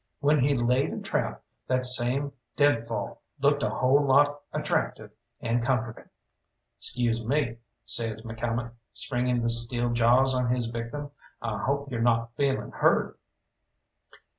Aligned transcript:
When 0.19 0.39
he 0.39 0.57
laid 0.57 0.91
a 0.93 0.99
trap 0.99 1.43
that 1.67 1.85
same 1.85 2.31
deadfall 2.55 3.21
looked 3.39 3.61
a 3.61 3.69
whole 3.69 4.03
lot 4.03 4.41
attractive 4.51 5.11
and 5.41 5.63
comforting. 5.63 6.09
"'Scuse 6.79 7.23
me," 7.23 7.57
says 7.85 8.21
McCalmont, 8.21 8.71
springing 8.95 9.43
the 9.43 9.49
steel 9.51 9.91
jaws 9.91 10.33
on 10.33 10.49
his 10.49 10.65
victim. 10.65 11.11
I 11.39 11.59
hope 11.65 11.91
yo're 11.91 12.01
not 12.01 12.33
feeling 12.35 12.71
hurt?" 12.71 13.19